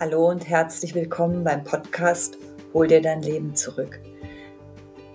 Hallo 0.00 0.28
und 0.28 0.48
herzlich 0.48 0.92
willkommen 0.96 1.44
beim 1.44 1.62
Podcast 1.62 2.36
Hol 2.72 2.88
dir 2.88 3.00
dein 3.00 3.22
Leben 3.22 3.54
zurück. 3.54 4.00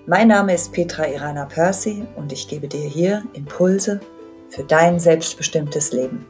Mein 0.07 0.29
Name 0.29 0.54
ist 0.54 0.71
Petra 0.71 1.05
Irana 1.05 1.46
Percy 1.48 2.07
und 2.16 2.32
ich 2.32 2.48
gebe 2.48 2.70
dir 2.70 2.88
hier 2.88 3.26
Impulse 3.34 4.00
für 4.47 4.63
dein 4.63 4.97
selbstbestimmtes 4.97 5.92
Leben. 5.92 6.25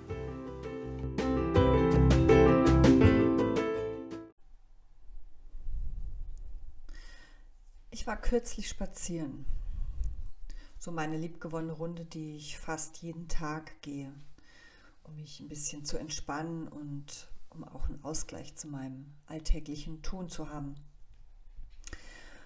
Ich 7.92 8.08
war 8.08 8.20
kürzlich 8.20 8.68
spazieren. 8.68 9.46
So 10.80 10.90
meine 10.90 11.18
liebgewonnene 11.18 11.74
Runde, 11.74 12.04
die 12.04 12.36
ich 12.38 12.58
fast 12.58 12.98
jeden 13.04 13.28
Tag 13.28 13.80
gehe, 13.84 14.12
um 15.04 15.16
mich 15.18 15.40
ein 15.40 15.50
bisschen 15.50 15.86
zu 15.86 16.00
entspannen 16.00 16.68
und 16.68 17.30
um 17.50 17.64
auch 17.64 17.88
einen 17.88 18.04
Ausgleich 18.04 18.56
zu 18.56 18.68
meinem 18.68 19.14
alltäglichen 19.26 20.02
Tun 20.02 20.30
zu 20.30 20.50
haben. 20.50 20.76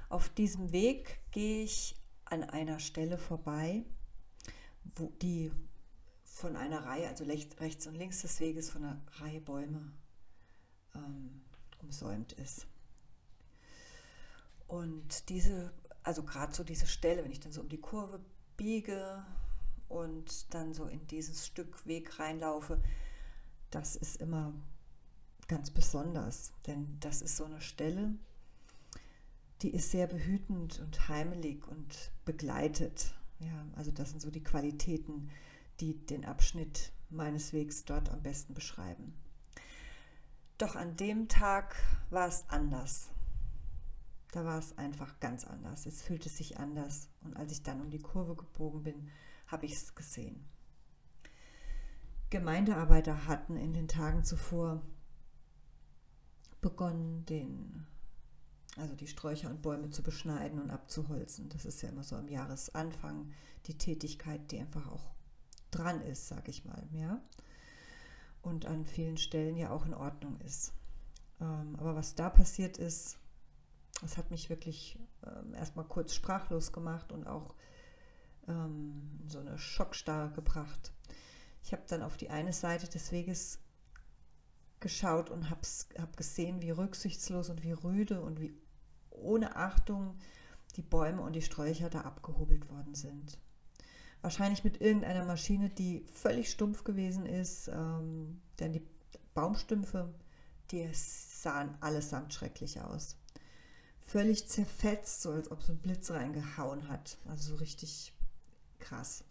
Auf 0.09 0.29
diesem 0.29 0.71
Weg 0.71 1.20
gehe 1.31 1.63
ich 1.63 1.95
an 2.26 2.43
einer 2.43 2.79
Stelle 2.79 3.17
vorbei, 3.17 3.84
wo 4.95 5.12
die 5.21 5.52
von 6.23 6.55
einer 6.55 6.85
Reihe, 6.85 7.07
also 7.07 7.26
rechts 7.26 7.88
und 7.88 7.95
links 7.95 8.21
des 8.21 8.39
Weges 8.39 8.70
von 8.70 8.84
einer 8.84 9.02
Reihe 9.20 9.41
Bäume 9.41 9.91
ähm, 10.95 11.41
umsäumt 11.81 12.34
ist. 12.34 12.67
Und 14.67 15.29
diese, 15.29 15.73
also 16.04 16.23
gerade 16.23 16.54
so 16.54 16.63
diese 16.63 16.88
Stelle, 16.88 17.23
wenn 17.23 17.31
ich 17.31 17.40
dann 17.40 17.51
so 17.51 17.62
um 17.62 17.70
die 17.70 17.79
Kurve 17.79 18.20
biege 18.57 19.23
und 19.90 20.54
dann 20.54 20.73
so 20.73 20.85
in 20.85 21.05
dieses 21.07 21.45
Stück 21.45 21.85
Weg 21.85 22.20
reinlaufe, 22.20 22.81
das 23.70 23.95
ist 23.95 24.18
immer 24.18 24.54
ganz 25.48 25.72
besonders, 25.72 26.52
denn 26.68 26.98
das 26.99 27.22
ist 27.22 27.38
so 27.38 27.46
eine 27.46 27.62
Stelle, 27.62 28.13
die 29.62 29.72
ist 29.72 29.91
sehr 29.91 30.08
behütend 30.08 30.80
und 30.80 31.08
heimelig 31.08 31.68
und 31.68 32.12
begleitet. 32.26 33.13
Ja, 33.40 33.66
also 33.76 33.91
das 33.91 34.10
sind 34.10 34.21
so 34.21 34.30
die 34.30 34.44
Qualitäten, 34.44 35.30
die 35.80 36.05
den 36.05 36.26
Abschnitt 36.26 36.91
meines 37.10 37.54
Wegs 37.54 37.86
dort 37.86 38.10
am 38.10 38.21
besten 38.21 38.54
beschreiben. 38.54 39.14
Doch 40.58 40.76
an 40.76 40.96
dem 40.98 41.27
Tag 41.27 41.76
war 42.10 42.27
es 42.27 42.46
anders. 42.49 43.10
Da 44.32 44.46
war 44.46 44.60
es 44.60 44.77
einfach 44.77 45.20
ganz 45.20 45.46
anders. 45.46 45.86
Es 45.86 46.02
fühlte 46.02 46.30
sich 46.30 46.58
anders. 46.58 47.10
Und 47.21 47.38
als 47.38 47.52
ich 47.52 47.64
dann 47.64 47.82
um 47.82 47.90
die 47.90 47.99
Kurve 47.99 48.36
gebogen 48.36 48.84
bin, 48.84 49.10
habe 49.48 49.66
ich 49.66 49.74
es 49.74 49.96
gesehen. 49.96 50.44
Gemeindearbeiter 52.30 53.27
hatten 53.27 53.58
in 53.58 53.74
den 53.74 53.88
Tagen 53.88 54.24
zuvor 54.24 54.82
begonnen, 56.63 57.23
den, 57.27 57.85
also 58.77 58.95
die 58.95 59.05
Sträucher 59.05 59.51
und 59.51 59.61
Bäume 59.61 59.91
zu 59.91 60.01
beschneiden 60.01 60.59
und 60.59 60.71
abzuholzen. 60.71 61.49
Das 61.49 61.65
ist 61.65 61.83
ja 61.83 61.89
immer 61.89 62.03
so 62.03 62.15
am 62.15 62.27
Jahresanfang 62.27 63.31
die 63.67 63.77
Tätigkeit, 63.77 64.51
die 64.51 64.59
einfach 64.59 64.88
auch 64.88 65.11
dran 65.69 66.01
ist, 66.01 66.28
sag 66.28 66.47
ich 66.47 66.66
mal, 66.66 66.88
ja. 66.91 67.22
Und 68.41 68.66
an 68.66 68.85
vielen 68.85 69.17
Stellen 69.17 69.56
ja 69.56 69.69
auch 69.69 69.85
in 69.85 69.94
Ordnung 69.94 70.39
ist. 70.41 70.73
Ähm, 71.39 71.75
aber 71.78 71.95
was 71.95 72.16
da 72.16 72.29
passiert 72.29 72.78
ist, 72.78 73.19
das 74.01 74.17
hat 74.17 74.31
mich 74.31 74.50
wirklich 74.50 75.00
ähm, 75.25 75.53
erstmal 75.53 75.85
kurz 75.85 76.13
sprachlos 76.13 76.73
gemacht 76.73 77.11
und 77.11 77.28
auch 77.28 77.56
ähm, 78.47 79.19
so 79.28 79.39
eine 79.39 79.57
Schockstarre 79.57 80.31
gebracht. 80.31 80.91
Ich 81.63 81.72
habe 81.72 81.84
dann 81.88 82.01
auf 82.01 82.17
die 82.17 82.29
eine 82.29 82.51
Seite 82.51 82.89
des 82.89 83.11
Weges 83.11 83.59
geschaut 84.84 85.31
und 85.31 85.50
habe 85.50 85.62
hab 85.97 86.16
gesehen, 86.16 86.62
wie 86.62 86.69
rücksichtslos 86.69 87.50
und 87.50 87.63
wie 87.63 87.72
rüde 87.72 88.22
und 88.22 88.40
wie 88.40 88.53
ohne 89.09 89.56
Achtung 89.56 90.19
die 90.75 90.81
Bäume 90.81 91.22
und 91.22 91.34
die 91.34 91.41
Sträucher 91.41 91.90
da 91.90 92.02
abgehobelt 92.02 92.69
worden 92.69 92.94
sind. 92.94 93.40
Wahrscheinlich 94.22 94.63
mit 94.63 94.81
irgendeiner 94.81 95.25
Maschine, 95.25 95.69
die 95.69 96.06
völlig 96.13 96.52
stumpf 96.52 96.84
gewesen 96.84 97.25
ist, 97.25 97.69
ähm, 97.69 98.41
denn 98.59 98.74
die 98.74 98.85
Baumstümpfe, 99.34 100.13
die 100.72 100.88
sahen 100.94 101.75
allesamt 101.81 102.34
schrecklich 102.34 102.81
aus. 102.81 103.18
Völlig 104.06 104.47
zerfetzt, 104.47 105.22
so 105.22 105.31
als 105.31 105.50
ob 105.50 105.63
so 105.63 105.72
ein 105.72 105.79
Blitz 105.79 106.12
reingehauen 106.12 106.90
hat. 106.90 107.18
Also 107.25 107.52
so 107.52 107.56
richtig 107.56 108.13
krass. 108.79 109.24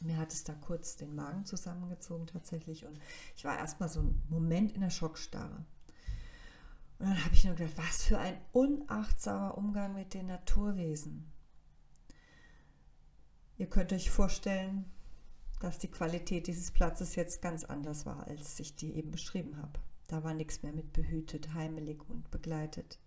Mir 0.00 0.16
hat 0.16 0.32
es 0.32 0.44
da 0.44 0.54
kurz 0.54 0.96
den 0.96 1.14
Magen 1.14 1.44
zusammengezogen 1.44 2.26
tatsächlich 2.26 2.86
und 2.86 2.98
ich 3.36 3.44
war 3.44 3.58
erstmal 3.58 3.88
so 3.88 4.00
einen 4.00 4.22
Moment 4.28 4.72
in 4.72 4.80
der 4.80 4.90
Schockstarre. 4.90 5.64
Und 6.98 7.06
dann 7.06 7.24
habe 7.24 7.34
ich 7.34 7.44
nur 7.44 7.54
gedacht, 7.54 7.76
was 7.76 8.04
für 8.04 8.18
ein 8.18 8.38
unachtsamer 8.52 9.56
Umgang 9.56 9.94
mit 9.94 10.14
den 10.14 10.26
Naturwesen. 10.26 11.30
Ihr 13.56 13.68
könnt 13.68 13.92
euch 13.92 14.10
vorstellen, 14.10 14.90
dass 15.60 15.78
die 15.78 15.90
Qualität 15.90 16.46
dieses 16.46 16.70
Platzes 16.70 17.14
jetzt 17.14 17.42
ganz 17.42 17.64
anders 17.64 18.06
war, 18.06 18.26
als 18.26 18.58
ich 18.58 18.76
die 18.76 18.94
eben 18.94 19.10
beschrieben 19.10 19.58
habe. 19.58 19.80
Da 20.08 20.24
war 20.24 20.34
nichts 20.34 20.62
mehr 20.62 20.72
mit 20.72 20.92
behütet, 20.92 21.52
heimelig 21.52 22.08
und 22.08 22.30
begleitet. 22.30 22.98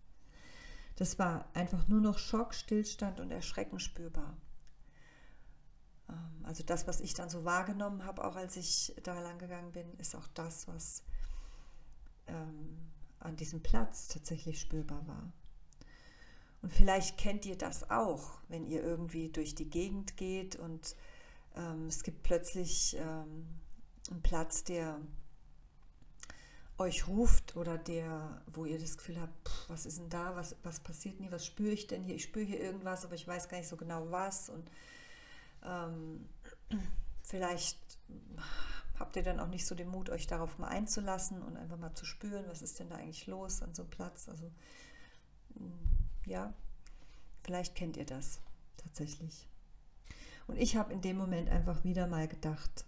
Das 0.95 1.17
war 1.17 1.49
einfach 1.55 1.87
nur 1.87 2.01
noch 2.01 2.19
Schock, 2.19 2.53
Stillstand 2.53 3.19
und 3.19 3.31
Erschrecken 3.31 3.79
spürbar. 3.79 4.37
Ähm, 6.13 6.46
also 6.46 6.63
das, 6.63 6.88
was 6.88 7.01
ich 7.01 7.13
dann 7.13 7.29
so 7.29 7.44
wahrgenommen 7.46 8.06
habe, 8.06 8.24
auch 8.24 8.35
als 8.35 8.56
ich 8.56 8.94
da 9.03 9.19
lang 9.19 9.40
gegangen 9.40 9.72
bin, 9.72 9.94
ist 9.97 10.16
auch 10.16 10.28
das, 10.34 10.68
was 10.68 11.03
ähm, 12.28 12.78
an 13.19 13.35
diesem 13.35 13.62
Platz 13.62 14.07
tatsächlich 14.07 14.59
spürbar 14.59 15.06
war. 15.07 15.31
Und 16.62 16.74
vielleicht 16.74 17.18
kennt 17.18 17.46
ihr 17.46 17.57
das 17.57 17.90
auch, 17.90 18.38
wenn 18.47 18.66
ihr 18.66 18.81
irgendwie 18.81 19.29
durch 19.29 19.53
die 19.53 19.69
Gegend 19.69 20.16
geht 20.16 20.56
und 20.56 20.96
ähm, 21.56 21.88
es 21.88 22.03
gibt 22.03 22.24
plötzlich 22.24 22.95
ähm, 22.97 23.47
einen 24.09 24.22
Platz, 24.22 24.63
der 24.63 25.00
euch 26.78 27.07
ruft 27.07 27.56
oder 27.56 27.78
der, 27.78 28.41
wo 28.47 28.66
ihr 28.66 28.80
das 28.80 28.97
Gefühl 28.97 29.19
habt, 29.19 29.47
pff, 29.47 29.69
was 29.69 29.85
ist 29.85 30.00
denn 30.00 30.09
da, 30.09 30.35
was, 30.35 30.56
was 30.63 30.80
passiert 30.80 31.16
denn 31.16 31.24
hier, 31.24 31.31
was 31.31 31.45
spüre 31.45 31.72
ich 31.72 31.88
denn 31.88 32.03
hier? 32.03 32.16
Ich 32.16 32.24
spüre 32.24 32.45
hier 32.45 32.59
irgendwas, 32.59 33.06
aber 33.06 33.16
ich 33.16 33.28
weiß 33.28 33.50
gar 33.50 33.57
nicht 33.57 33.69
so 33.69 33.78
genau 33.78 34.09
was. 34.09 34.50
Und 34.50 34.72
ähm, 35.63 36.29
vielleicht 37.24 37.79
habt 39.00 39.16
ihr 39.16 39.24
dann 39.24 39.40
auch 39.40 39.47
nicht 39.47 39.66
so 39.66 39.75
den 39.75 39.90
Mut, 39.90 40.09
euch 40.09 40.28
darauf 40.28 40.57
mal 40.59 40.68
einzulassen 40.68 41.41
und 41.41 41.57
einfach 41.57 41.78
mal 41.78 41.94
zu 41.94 42.06
spüren, 42.06 42.46
was 42.47 42.62
ist 42.62 42.79
denn 42.79 42.90
da 42.90 42.96
eigentlich 42.96 43.28
los 43.28 43.62
an 43.62 43.74
so 43.74 43.84
einem 43.84 43.91
Platz. 43.91 44.29
Also 44.29 44.51
mm, 45.56 46.29
ja, 46.29 46.53
vielleicht 47.44 47.75
kennt 47.75 47.97
ihr 47.97 48.06
das 48.06 48.40
tatsächlich. 48.78 49.47
Und 50.47 50.57
ich 50.57 50.75
habe 50.75 50.94
in 50.94 51.01
dem 51.01 51.18
Moment 51.18 51.50
einfach 51.50 51.84
wieder 51.84 52.07
mal 52.07 52.28
gedacht, 52.28 52.85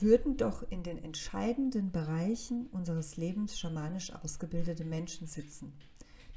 würden 0.00 0.36
doch 0.36 0.62
in 0.70 0.82
den 0.82 1.02
entscheidenden 1.02 1.92
Bereichen 1.92 2.66
unseres 2.68 3.16
Lebens 3.16 3.58
schamanisch 3.58 4.12
ausgebildete 4.12 4.84
Menschen 4.84 5.26
sitzen, 5.26 5.72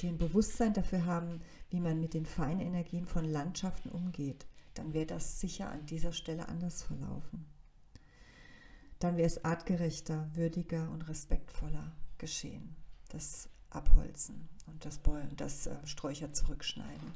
die 0.02 0.08
ein 0.08 0.18
Bewusstsein 0.18 0.74
dafür 0.74 1.06
haben, 1.06 1.42
wie 1.70 1.80
man 1.80 2.00
mit 2.00 2.14
den 2.14 2.26
feinen 2.26 2.62
Energien 2.62 3.06
von 3.06 3.26
Landschaften 3.26 3.90
umgeht, 3.90 4.46
dann 4.78 4.94
wäre 4.94 5.06
das 5.06 5.40
sicher 5.40 5.70
an 5.70 5.86
dieser 5.86 6.12
Stelle 6.12 6.48
anders 6.50 6.84
verlaufen. 6.84 7.46
Dann 9.00 9.18
wäre 9.18 9.28
es 9.28 9.44
artgerechter, 9.44 10.30
würdiger 10.34 10.90
und 10.92 11.08
respektvoller 11.08 11.96
geschehen. 12.18 12.76
Das 13.10 13.50
Abholzen 13.70 14.50
und 14.68 14.86
das, 14.86 15.00
Bäume, 15.00 15.30
das 15.36 15.68
äh, 15.68 15.76
Sträucher 15.86 16.34
zurückschneiden. 16.34 17.14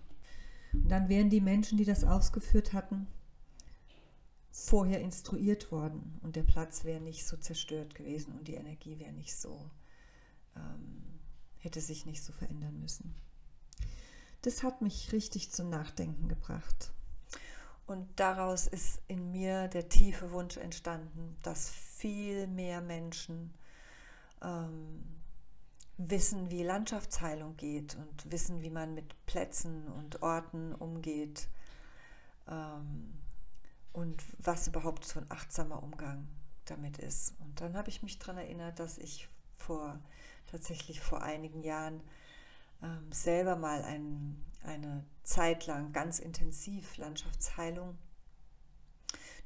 Und 0.73 0.89
dann 0.89 1.09
wären 1.09 1.29
die 1.29 1.41
Menschen, 1.41 1.77
die 1.77 1.85
das 1.85 2.03
ausgeführt 2.03 2.73
hatten, 2.73 3.07
vorher 4.51 5.01
instruiert 5.01 5.71
worden 5.71 6.19
und 6.21 6.35
der 6.35 6.43
Platz 6.43 6.83
wäre 6.83 7.01
nicht 7.01 7.25
so 7.25 7.37
zerstört 7.37 7.95
gewesen 7.95 8.33
und 8.33 8.47
die 8.47 8.55
Energie 8.55 8.99
wäre 8.99 9.13
nicht 9.13 9.35
so, 9.35 9.69
ähm, 10.55 11.03
hätte 11.57 11.81
sich 11.81 12.05
nicht 12.05 12.23
so 12.23 12.33
verändern 12.33 12.79
müssen. 12.79 13.15
Das 14.41 14.63
hat 14.63 14.81
mich 14.81 15.11
richtig 15.13 15.51
zum 15.51 15.69
Nachdenken 15.69 16.27
gebracht. 16.27 16.91
Und 17.91 18.07
daraus 18.21 18.67
ist 18.67 19.01
in 19.09 19.33
mir 19.33 19.67
der 19.67 19.89
tiefe 19.89 20.31
Wunsch 20.31 20.55
entstanden, 20.55 21.35
dass 21.43 21.69
viel 21.69 22.47
mehr 22.47 22.79
Menschen 22.79 23.53
ähm, 24.41 25.03
wissen, 25.97 26.49
wie 26.49 26.63
Landschaftsheilung 26.63 27.57
geht 27.57 27.95
und 27.95 28.31
wissen, 28.31 28.61
wie 28.61 28.69
man 28.69 28.93
mit 28.93 29.25
Plätzen 29.25 29.89
und 29.89 30.21
Orten 30.21 30.73
umgeht 30.73 31.49
ähm, 32.47 33.19
und 33.91 34.23
was 34.37 34.69
überhaupt 34.69 35.03
so 35.03 35.19
ein 35.19 35.25
achtsamer 35.27 35.83
Umgang 35.83 36.29
damit 36.63 36.97
ist. 36.97 37.35
Und 37.41 37.59
dann 37.59 37.75
habe 37.75 37.89
ich 37.89 38.03
mich 38.03 38.17
daran 38.19 38.37
erinnert, 38.37 38.79
dass 38.79 38.99
ich 38.99 39.27
vor 39.57 39.99
tatsächlich 40.47 41.01
vor 41.01 41.23
einigen 41.23 41.61
Jahren 41.61 41.99
ähm, 42.83 43.11
selber 43.11 43.55
mal 43.55 43.83
ein, 43.83 44.43
eine 44.63 45.05
Zeit 45.23 45.67
lang 45.67 45.93
ganz 45.93 46.19
intensiv 46.19 46.97
Landschaftsheilung 46.97 47.97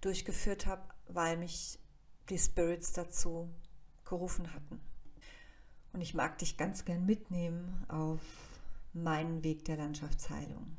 durchgeführt 0.01 0.65
habe, 0.65 0.83
weil 1.07 1.37
mich 1.37 1.79
die 2.29 2.39
Spirits 2.39 2.93
dazu 2.93 3.49
gerufen 4.05 4.53
hatten. 4.53 4.79
Und 5.93 6.01
ich 6.01 6.13
mag 6.13 6.37
dich 6.37 6.57
ganz 6.57 6.85
gern 6.85 7.05
mitnehmen 7.05 7.85
auf 7.87 8.21
meinen 8.93 9.43
Weg 9.43 9.65
der 9.65 9.77
Landschaftsheilung. 9.77 10.77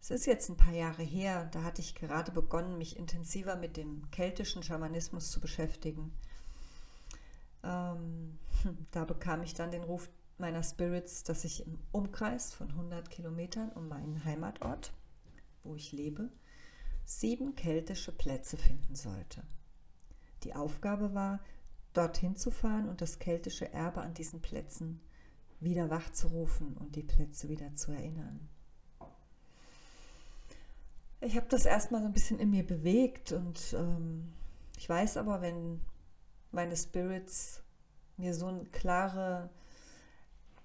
Es 0.00 0.10
ist 0.10 0.26
jetzt 0.26 0.50
ein 0.50 0.56
paar 0.56 0.74
Jahre 0.74 1.02
her, 1.02 1.48
da 1.52 1.62
hatte 1.62 1.80
ich 1.80 1.94
gerade 1.94 2.30
begonnen, 2.30 2.76
mich 2.76 2.98
intensiver 2.98 3.56
mit 3.56 3.76
dem 3.76 4.10
keltischen 4.10 4.62
Schamanismus 4.62 5.30
zu 5.30 5.40
beschäftigen. 5.40 6.12
Ähm, 7.62 8.38
da 8.90 9.04
bekam 9.04 9.42
ich 9.42 9.54
dann 9.54 9.70
den 9.70 9.82
Ruf 9.82 10.08
meiner 10.38 10.62
Spirits, 10.62 11.24
dass 11.24 11.44
ich 11.44 11.66
im 11.66 11.78
Umkreis 11.92 12.52
von 12.52 12.70
100 12.70 13.10
Kilometern 13.10 13.70
um 13.72 13.88
meinen 13.88 14.24
Heimatort, 14.24 14.92
wo 15.62 15.74
ich 15.74 15.92
lebe, 15.92 16.30
sieben 17.04 17.54
keltische 17.54 18.12
Plätze 18.12 18.56
finden 18.56 18.94
sollte. 18.94 19.42
Die 20.42 20.54
Aufgabe 20.54 21.14
war, 21.14 21.40
dorthin 21.92 22.36
zu 22.36 22.50
fahren 22.50 22.88
und 22.88 23.00
das 23.00 23.18
keltische 23.18 23.72
Erbe 23.72 24.00
an 24.00 24.14
diesen 24.14 24.40
Plätzen 24.40 25.00
wieder 25.60 25.90
wachzurufen 25.90 26.76
und 26.76 26.96
die 26.96 27.02
Plätze 27.02 27.48
wieder 27.48 27.74
zu 27.74 27.92
erinnern. 27.92 28.48
Ich 31.20 31.36
habe 31.36 31.46
das 31.48 31.64
erstmal 31.64 32.02
so 32.02 32.06
ein 32.06 32.12
bisschen 32.12 32.38
in 32.38 32.50
mir 32.50 32.66
bewegt 32.66 33.32
und 33.32 33.74
ähm, 33.78 34.32
ich 34.76 34.88
weiß 34.88 35.16
aber, 35.16 35.40
wenn 35.40 35.80
meine 36.52 36.76
Spirits 36.76 37.62
mir 38.16 38.34
so 38.34 38.46
eine 38.46 38.64
klare 38.66 39.48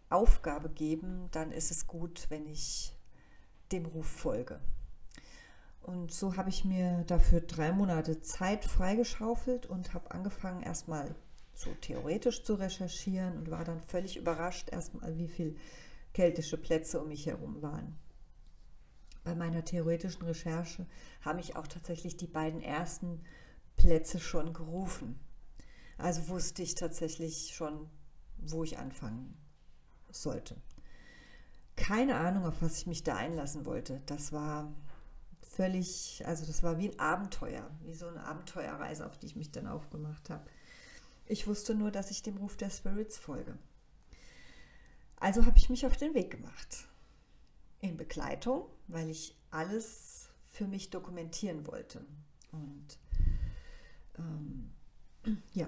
Aufgabe 0.10 0.70
geben, 0.70 1.30
dann 1.32 1.52
ist 1.52 1.72
es 1.72 1.88
gut, 1.88 2.26
wenn 2.30 2.48
ich 2.48 2.94
dem 3.72 3.86
Ruf 3.86 4.08
folge. 4.08 4.60
Und 5.82 6.12
so 6.12 6.36
habe 6.36 6.50
ich 6.50 6.66
mir 6.66 7.04
dafür 7.08 7.42
drei 7.42 7.72
Monate 7.72 8.22
Zeit 8.22 8.66
freigeschaufelt 8.66 9.68
und 9.68 9.94
habe 9.94 10.12
angefangen, 10.12 10.62
erstmal 10.62 11.16
so 11.54 11.74
theoretisch 11.82 12.44
zu 12.44 12.56
recherchieren 12.56 13.38
und 13.38 13.52
war 13.52 13.64
dann 13.64 13.82
völlig 13.82 14.18
überrascht, 14.18 14.70
erstmal, 14.72 15.18
wie 15.18 15.28
viele 15.28 15.56
keltische 16.14 16.58
Plätze 16.58 17.00
um 17.02 17.10
mich 17.10 17.26
herum 17.28 17.62
waren. 17.62 17.98
Bei 19.24 19.36
meiner 19.36 19.64
theoretischen 19.64 20.24
Recherche 20.24 20.88
habe 21.22 21.40
ich 21.40 21.56
auch 21.56 21.68
tatsächlich 21.68 22.18
die 22.18 22.28
beiden 22.28 22.62
ersten 22.62 23.22
Plätze 23.78 24.20
schon 24.20 24.54
gerufen. 24.54 25.20
Also 25.98 26.30
wusste 26.30 26.64
ich 26.64 26.76
tatsächlich 26.76 27.54
schon, 27.54 27.90
wo 28.38 28.64
ich 28.64 28.78
anfangen 28.78 29.38
sollte. 30.12 30.56
Keine 31.76 32.18
Ahnung, 32.18 32.46
auf 32.46 32.62
was 32.62 32.78
ich 32.78 32.88
mich 32.88 33.04
da 33.04 33.16
einlassen 33.16 33.66
wollte. 33.66 34.02
Das 34.06 34.34
war 34.34 34.72
völlig, 35.42 36.24
also 36.26 36.46
das 36.46 36.64
war 36.64 36.78
wie 36.78 36.90
ein 36.90 37.00
Abenteuer, 37.00 37.70
wie 37.84 37.94
so 37.94 38.08
eine 38.08 38.24
Abenteuerreise, 38.24 39.06
auf 39.06 39.18
die 39.18 39.28
ich 39.28 39.36
mich 39.36 39.52
dann 39.52 39.68
aufgemacht 39.68 40.30
habe. 40.30 40.46
Ich 41.26 41.48
wusste 41.48 41.76
nur, 41.76 41.92
dass 41.92 42.12
ich 42.12 42.24
dem 42.24 42.38
Ruf 42.38 42.58
der 42.58 42.70
Spirits 42.70 43.18
folge. 43.18 43.58
Also 45.18 45.46
habe 45.46 45.58
ich 45.58 45.70
mich 45.70 45.86
auf 45.86 45.98
den 45.98 46.14
Weg 46.14 46.32
gemacht. 46.32 46.88
In 47.82 47.98
Begleitung, 47.98 48.66
weil 48.88 49.10
ich 49.10 49.36
alles 49.52 50.30
für 50.50 50.68
mich 50.68 50.90
dokumentieren 50.90 51.68
wollte. 51.68 52.06
Und 52.52 52.98
ähm, 54.18 54.72
ja, 55.54 55.68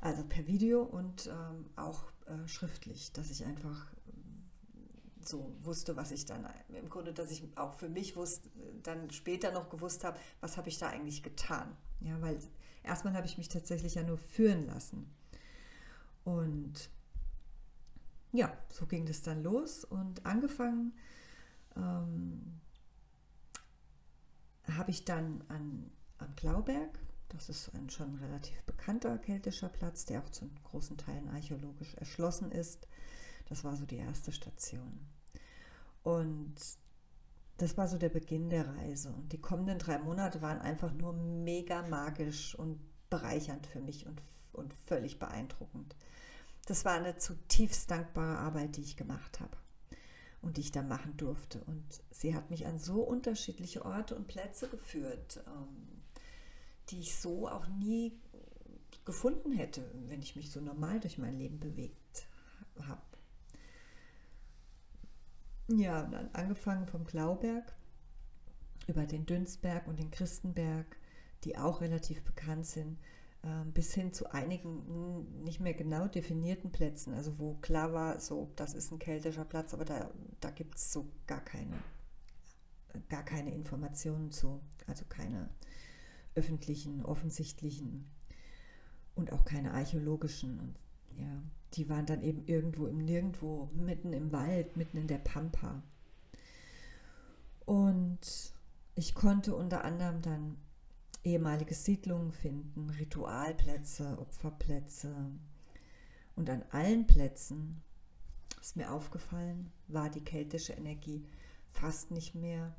also 0.00 0.24
per 0.24 0.46
Video 0.46 0.82
und 0.82 1.26
ähm, 1.26 1.66
auch 1.76 2.04
äh, 2.26 2.48
schriftlich, 2.48 3.12
dass 3.12 3.30
ich 3.30 3.44
einfach 3.44 3.86
so 5.28 5.56
wusste, 5.62 5.96
was 5.96 6.10
ich 6.10 6.26
dann 6.26 6.46
im 6.68 6.88
Grunde, 6.88 7.12
dass 7.12 7.30
ich 7.30 7.42
auch 7.56 7.74
für 7.74 7.88
mich 7.88 8.16
wusste, 8.16 8.50
dann 8.82 9.10
später 9.10 9.52
noch 9.52 9.70
gewusst 9.70 10.04
habe, 10.04 10.18
was 10.40 10.56
habe 10.56 10.68
ich 10.68 10.78
da 10.78 10.88
eigentlich 10.88 11.22
getan. 11.22 11.76
Ja, 12.00 12.20
weil 12.20 12.38
erstmal 12.82 13.14
habe 13.14 13.26
ich 13.26 13.38
mich 13.38 13.48
tatsächlich 13.48 13.94
ja 13.94 14.02
nur 14.02 14.18
führen 14.18 14.66
lassen. 14.66 15.10
Und 16.24 16.90
ja, 18.32 18.56
so 18.68 18.86
ging 18.86 19.06
das 19.06 19.22
dann 19.22 19.42
los 19.42 19.84
und 19.84 20.26
angefangen 20.26 20.92
ähm, 21.76 22.60
habe 24.72 24.90
ich 24.90 25.04
dann 25.04 25.44
an, 25.48 25.90
am 26.18 26.34
Klauberg, 26.34 26.98
das 27.34 27.48
ist 27.48 27.74
ein 27.74 27.90
schon 27.90 28.14
relativ 28.16 28.62
bekannter 28.62 29.18
keltischer 29.18 29.68
Platz, 29.68 30.06
der 30.06 30.22
auch 30.22 30.30
zu 30.30 30.48
großen 30.64 30.96
Teilen 30.96 31.28
archäologisch 31.28 31.94
erschlossen 31.94 32.52
ist. 32.52 32.86
Das 33.48 33.64
war 33.64 33.76
so 33.76 33.84
die 33.84 33.96
erste 33.96 34.32
Station. 34.32 35.00
Und 36.02 36.54
das 37.56 37.76
war 37.76 37.88
so 37.88 37.98
der 37.98 38.08
Beginn 38.08 38.50
der 38.50 38.68
Reise. 38.68 39.10
Und 39.10 39.32
die 39.32 39.40
kommenden 39.40 39.78
drei 39.78 39.98
Monate 39.98 40.42
waren 40.42 40.60
einfach 40.60 40.92
nur 40.92 41.12
mega 41.12 41.82
magisch 41.82 42.54
und 42.54 42.80
bereichernd 43.10 43.66
für 43.66 43.80
mich 43.80 44.06
und, 44.06 44.22
und 44.52 44.72
völlig 44.72 45.18
beeindruckend. 45.18 45.96
Das 46.66 46.84
war 46.84 46.92
eine 46.92 47.18
zutiefst 47.18 47.90
dankbare 47.90 48.38
Arbeit, 48.38 48.76
die 48.76 48.82
ich 48.82 48.96
gemacht 48.96 49.40
habe 49.40 49.56
und 50.40 50.56
die 50.56 50.62
ich 50.62 50.72
da 50.72 50.82
machen 50.82 51.16
durfte. 51.16 51.62
Und 51.64 51.84
sie 52.10 52.34
hat 52.34 52.50
mich 52.50 52.66
an 52.66 52.78
so 52.78 53.02
unterschiedliche 53.02 53.84
Orte 53.84 54.14
und 54.14 54.28
Plätze 54.28 54.68
geführt, 54.68 55.42
ähm, 55.46 56.03
die 56.90 57.00
ich 57.00 57.16
so 57.16 57.48
auch 57.48 57.66
nie 57.68 58.18
gefunden 59.04 59.52
hätte, 59.52 59.84
wenn 60.08 60.22
ich 60.22 60.36
mich 60.36 60.50
so 60.50 60.60
normal 60.60 61.00
durch 61.00 61.18
mein 61.18 61.38
Leben 61.38 61.60
bewegt 61.60 62.26
habe. 62.80 63.02
Ja, 65.68 66.02
dann 66.02 66.30
angefangen 66.32 66.86
vom 66.86 67.04
Klauberg 67.06 67.74
über 68.86 69.06
den 69.06 69.24
Dünsberg 69.26 69.86
und 69.86 69.98
den 69.98 70.10
Christenberg, 70.10 70.86
die 71.44 71.56
auch 71.56 71.80
relativ 71.80 72.22
bekannt 72.22 72.66
sind, 72.66 72.98
ähm, 73.42 73.72
bis 73.72 73.94
hin 73.94 74.12
zu 74.12 74.30
einigen 74.32 75.42
nicht 75.42 75.60
mehr 75.60 75.74
genau 75.74 76.06
definierten 76.06 76.70
Plätzen, 76.70 77.14
also 77.14 77.38
wo 77.38 77.54
klar 77.54 77.92
war, 77.92 78.20
so 78.20 78.50
das 78.56 78.74
ist 78.74 78.90
ein 78.90 78.98
keltischer 78.98 79.44
Platz, 79.44 79.74
aber 79.74 79.84
da, 79.84 80.10
da 80.40 80.50
gibt 80.50 80.76
es 80.76 80.92
so 80.92 81.10
gar 81.26 81.40
keine, 81.40 81.78
gar 83.08 83.22
keine 83.22 83.54
Informationen 83.54 84.30
zu, 84.30 84.60
also 84.86 85.04
keine 85.08 85.50
öffentlichen, 86.34 87.04
offensichtlichen 87.04 88.06
und 89.14 89.32
auch 89.32 89.44
keine 89.44 89.72
archäologischen. 89.72 90.58
Und 90.60 90.74
ja, 91.18 91.42
die 91.74 91.88
waren 91.88 92.06
dann 92.06 92.22
eben 92.22 92.44
irgendwo 92.46 92.86
im 92.86 92.98
Nirgendwo, 92.98 93.70
mitten 93.74 94.12
im 94.12 94.32
Wald, 94.32 94.76
mitten 94.76 94.96
in 94.96 95.06
der 95.06 95.18
Pampa. 95.18 95.82
Und 97.64 98.52
ich 98.94 99.14
konnte 99.14 99.54
unter 99.54 99.84
anderem 99.84 100.22
dann 100.22 100.56
ehemalige 101.24 101.74
Siedlungen 101.74 102.32
finden, 102.32 102.90
Ritualplätze, 102.90 104.18
Opferplätze. 104.18 105.14
Und 106.36 106.50
an 106.50 106.64
allen 106.70 107.06
Plätzen 107.06 107.82
ist 108.60 108.76
mir 108.76 108.92
aufgefallen, 108.92 109.70
war 109.88 110.10
die 110.10 110.22
keltische 110.24 110.74
Energie 110.74 111.24
fast 111.70 112.10
nicht 112.10 112.34
mehr, 112.34 112.74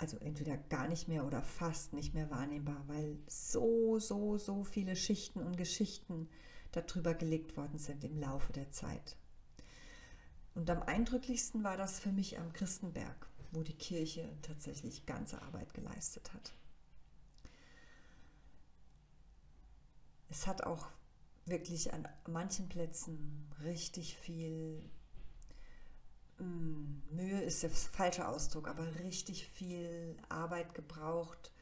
also 0.00 0.16
entweder 0.18 0.56
gar 0.56 0.88
nicht 0.88 1.08
mehr 1.08 1.26
oder 1.26 1.42
fast 1.42 1.92
nicht 1.92 2.14
mehr 2.14 2.30
wahrnehmbar, 2.30 2.82
weil 2.86 3.18
so, 3.26 3.98
so, 3.98 4.38
so 4.38 4.64
viele 4.64 4.96
Schichten 4.96 5.40
und 5.40 5.58
Geschichten 5.58 6.26
darüber 6.72 7.12
gelegt 7.12 7.56
worden 7.58 7.78
sind 7.78 8.02
im 8.02 8.18
Laufe 8.18 8.52
der 8.54 8.70
Zeit. 8.70 9.16
Und 10.54 10.70
am 10.70 10.82
eindrücklichsten 10.82 11.64
war 11.64 11.76
das 11.76 12.00
für 12.00 12.12
mich 12.12 12.38
am 12.38 12.52
Christenberg, 12.54 13.28
wo 13.52 13.62
die 13.62 13.76
Kirche 13.76 14.26
tatsächlich 14.40 15.04
ganze 15.04 15.42
Arbeit 15.42 15.74
geleistet 15.74 16.32
hat. 16.32 16.54
Es 20.30 20.46
hat 20.46 20.64
auch 20.64 20.88
wirklich 21.44 21.92
an 21.92 22.08
manchen 22.26 22.70
Plätzen 22.70 23.52
richtig 23.62 24.16
viel 24.16 24.82
Mühe 26.40 27.42
ist 27.42 27.62
der 27.62 27.70
falsche 27.70 28.26
Ausdruck, 28.26 28.68
aber 28.68 28.86
richtig 29.00 29.46
viel 29.46 30.16
Arbeit 30.28 30.74
gebraucht, 30.74 31.52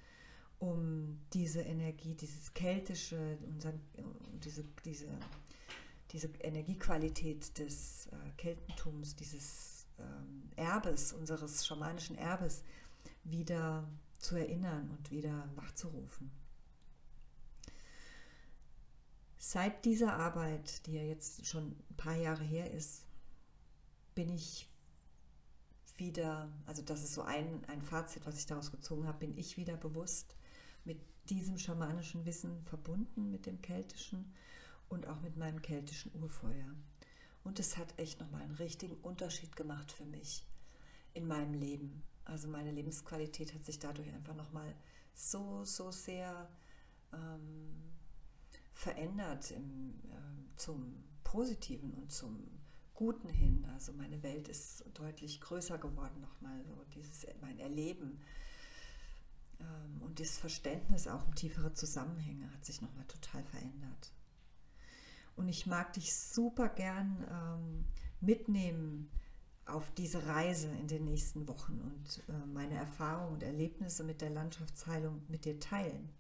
um 0.59 1.21
diese 1.33 1.61
Energie, 1.61 2.15
dieses 2.15 2.53
keltische, 2.55 3.39
unseren, 3.47 3.81
diese, 4.45 4.65
diese, 4.85 5.07
diese 6.11 6.29
Energiequalität 6.41 7.59
des 7.59 8.07
äh, 8.07 8.31
Keltentums, 8.37 9.15
dieses 9.15 9.87
ähm, 9.99 10.51
Erbes, 10.57 11.13
unseres 11.13 11.67
schamanischen 11.67 12.17
Erbes, 12.17 12.63
wieder 13.25 13.89
zu 14.19 14.37
erinnern 14.37 14.91
und 14.91 15.11
wieder 15.11 15.49
wachzurufen. 15.55 16.31
Seit 19.37 19.85
dieser 19.85 20.15
Arbeit, 20.15 20.85
die 20.87 20.95
ja 20.95 21.03
jetzt 21.03 21.47
schon 21.47 21.77
ein 21.91 21.97
paar 21.97 22.17
Jahre 22.17 22.43
her 22.43 22.73
ist, 22.73 23.08
bin 24.19 24.31
ich 24.31 24.69
wieder, 25.97 26.51
also 26.67 26.83
das 26.83 27.05
ist 27.05 27.15
so 27.15 27.23
ein, 27.23 27.65
ein 27.69 27.83
Fazit, 27.83 28.27
was 28.27 28.37
ich 28.37 28.47
daraus 28.47 28.73
gezogen 28.73 29.07
habe, 29.07 29.19
bin 29.19 29.39
ich 29.39 29.57
wieder 29.57 29.77
bewusst 29.77 30.35
mit 30.85 30.99
diesem 31.31 31.57
schamanischen 31.57 32.27
Wissen 32.27 32.65
verbunden, 32.65 33.31
mit 33.31 33.47
dem 33.47 33.63
keltischen 33.63 34.35
und 34.89 35.07
auch 35.07 35.21
mit 35.21 35.37
meinem 35.37 35.63
keltischen 35.63 36.13
Urfeuer. 36.21 36.75
Und 37.45 37.61
es 37.61 37.77
hat 37.77 37.97
echt 37.97 38.19
nochmal 38.19 38.43
einen 38.43 38.57
richtigen 38.57 38.97
Unterschied 38.97 39.55
gemacht 39.55 39.93
für 39.93 40.05
mich 40.05 40.45
in 41.15 41.29
meinem 41.29 41.55
Leben. 41.55 42.03
Also 42.25 42.49
meine 42.49 42.73
Lebensqualität 42.73 43.55
hat 43.55 43.65
sich 43.65 43.79
dadurch 43.79 44.13
einfach 44.13 44.35
nochmal 44.35 44.75
so, 45.15 45.63
so 45.63 45.93
sehr 45.93 46.51
ähm, 47.13 47.95
verändert 48.75 49.53
im, 49.53 49.91
äh, 50.11 50.57
zum 50.57 51.05
Positiven 51.23 51.95
und 51.95 52.11
zum 52.11 52.58
Guten 52.99 53.29
hin. 53.29 53.65
Also 53.75 53.93
meine 53.93 54.25
Welt 54.25 54.49
ist 54.49 54.85
deutlich 54.95 55.41
größer 55.41 55.79
geworden 55.79 56.21
nochmal, 56.21 56.65
so 56.65 56.85
dieses 56.97 57.29
mein 57.41 57.61
Erleben 57.61 58.19
ähm, 59.61 60.03
und 60.03 60.19
das 60.19 60.37
Verständnis 60.37 61.07
auch 61.07 61.25
um 61.25 61.33
tiefere 61.37 61.73
Zusammenhänge 61.73 62.53
hat 62.53 62.65
sich 62.65 62.83
nochmal 62.83 63.05
total 63.07 63.45
verändert. 63.45 64.13
Und 65.37 65.47
ich 65.47 65.65
mag 65.65 65.93
dich 65.93 66.13
super 66.13 66.69
gern 66.69 67.25
ähm, 67.31 67.85
mitnehmen 68.21 69.09
auf 69.65 69.93
diese 69.95 70.27
Reise 70.27 70.67
in 70.67 70.89
den 70.89 71.05
nächsten 71.05 71.47
Wochen 71.47 71.81
und 71.81 72.25
äh, 72.29 72.47
meine 72.47 72.75
Erfahrungen 72.75 73.35
und 73.35 73.45
Erlebnisse 73.45 74.03
mit 74.03 74.23
der 74.23 74.31
Landschaftsheilung 74.31 75.23
mit 75.29 75.45
dir 75.45 75.61
teilen. 75.61 76.11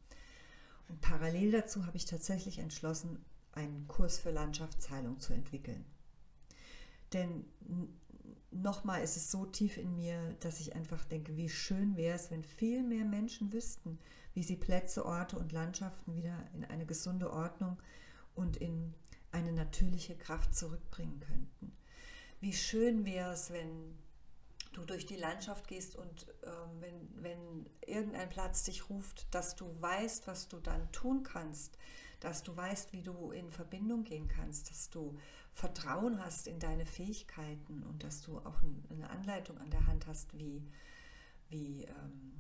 Und 0.88 1.00
parallel 1.00 1.50
dazu 1.50 1.87
habe 1.87 1.97
ich 1.97 2.04
tatsächlich 2.04 2.61
entschlossen, 2.61 3.18
einen 3.50 3.88
Kurs 3.88 4.20
für 4.20 4.30
Landschaftsheilung 4.30 5.18
zu 5.18 5.32
entwickeln. 5.32 5.85
Denn 7.12 7.45
nochmal 8.50 9.03
ist 9.03 9.17
es 9.17 9.31
so 9.31 9.47
tief 9.47 9.77
in 9.77 9.97
mir, 9.97 10.37
dass 10.41 10.61
ich 10.61 10.75
einfach 10.75 11.05
denke, 11.05 11.37
wie 11.37 11.49
schön 11.49 11.97
wäre 11.97 12.17
es, 12.17 12.31
wenn 12.31 12.43
viel 12.43 12.83
mehr 12.83 13.05
Menschen 13.05 13.53
wüssten, 13.53 13.99
wie 14.35 14.43
sie 14.43 14.57
Plätze, 14.57 15.05
Orte 15.05 15.38
und 15.38 15.53
Landschaften 15.53 16.15
wieder 16.15 16.37
in 16.55 16.65
eine 16.65 16.87
gesunde 16.87 17.33
Ordnung 17.33 17.79
und 18.35 18.57
in 18.57 18.95
eine 19.31 19.53
natürliche 19.53 20.17
Kraft 20.17 20.55
zurückbringen 20.55 21.21
könnten. 21.21 21.77
Wie 22.41 22.53
schön 22.53 23.05
wäre 23.05 23.33
es, 23.33 23.50
wenn 23.50 23.99
du 24.78 24.85
durch 24.85 25.06
die 25.06 25.16
Landschaft 25.16 25.66
gehst 25.66 25.97
und 25.97 26.26
ähm, 26.44 26.80
wenn, 26.80 27.23
wenn 27.23 27.66
irgendein 27.87 28.28
Platz 28.28 28.64
dich 28.64 28.88
ruft, 28.88 29.26
dass 29.35 29.56
du 29.56 29.75
weißt, 29.80 30.26
was 30.26 30.49
du 30.49 30.58
dann 30.58 30.90
tun 30.92 31.23
kannst, 31.23 31.76
dass 32.20 32.42
du 32.42 32.56
weißt, 32.56 32.92
wie 32.92 33.02
du 33.02 33.30
in 33.30 33.50
Verbindung 33.50 34.04
gehen 34.04 34.28
kannst, 34.28 34.70
dass 34.70 34.90
du 34.90 35.18
Vertrauen 35.52 36.25
hast 36.25 36.47
in 36.47 36.58
deine 36.58 36.87
Fähigkeiten 36.87 37.82
und 37.82 38.04
dass 38.04 38.23
du 38.23 38.38
auch 38.38 38.62
eine 38.90 39.11
Anleitung 39.11 39.58
an 39.58 39.70
der 39.70 39.87
Hand 39.87 40.06
hast, 40.06 40.37
wie, 40.38 40.62
wie 41.49 41.85
ähm, 41.85 42.32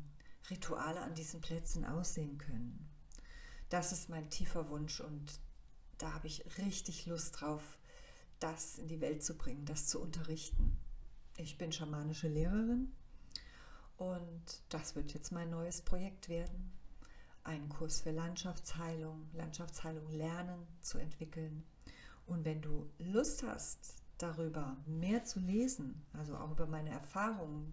Rituale 0.50 1.00
an 1.00 1.14
diesen 1.14 1.40
Plätzen 1.40 1.84
aussehen 1.84 2.38
können. 2.38 2.88
Das 3.68 3.92
ist 3.92 4.08
mein 4.08 4.30
tiefer 4.30 4.68
Wunsch 4.70 5.00
und 5.00 5.40
da 5.98 6.14
habe 6.14 6.26
ich 6.26 6.44
richtig 6.58 7.06
Lust 7.06 7.40
drauf, 7.40 7.78
das 8.38 8.78
in 8.78 8.88
die 8.88 9.00
Welt 9.00 9.22
zu 9.24 9.36
bringen, 9.36 9.66
das 9.66 9.86
zu 9.86 10.00
unterrichten. 10.00 10.78
Ich 11.40 11.56
bin 11.56 11.70
schamanische 11.70 12.26
Lehrerin 12.26 12.92
und 13.96 14.42
das 14.70 14.96
wird 14.96 15.14
jetzt 15.14 15.30
mein 15.30 15.50
neues 15.50 15.82
Projekt 15.82 16.28
werden, 16.28 16.72
einen 17.44 17.68
Kurs 17.68 18.00
für 18.00 18.10
Landschaftsheilung, 18.10 19.30
Landschaftsheilung 19.34 20.10
lernen 20.10 20.66
zu 20.80 20.98
entwickeln. 20.98 21.62
Und 22.26 22.44
wenn 22.44 22.60
du 22.60 22.90
Lust 22.98 23.44
hast, 23.44 23.94
darüber 24.18 24.76
mehr 24.86 25.22
zu 25.22 25.38
lesen, 25.38 26.04
also 26.12 26.36
auch 26.36 26.50
über 26.50 26.66
meine 26.66 26.90
Erfahrungen 26.90 27.72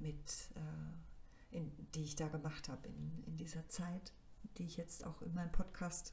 mit, 0.00 0.50
äh, 0.56 1.56
in, 1.56 1.70
die 1.94 2.02
ich 2.02 2.16
da 2.16 2.26
gemacht 2.26 2.68
habe 2.68 2.88
in, 2.88 3.22
in 3.24 3.36
dieser 3.36 3.68
Zeit, 3.68 4.12
die 4.58 4.64
ich 4.64 4.76
jetzt 4.76 5.06
auch 5.06 5.22
in 5.22 5.32
meinem 5.32 5.52
Podcast 5.52 6.12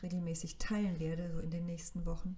regelmäßig 0.00 0.58
teilen 0.58 1.00
werde, 1.00 1.32
so 1.32 1.40
in 1.40 1.50
den 1.50 1.66
nächsten 1.66 2.06
Wochen. 2.06 2.36